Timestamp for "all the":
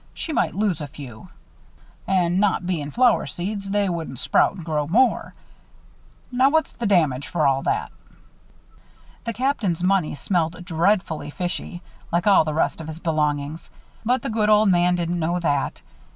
12.25-12.55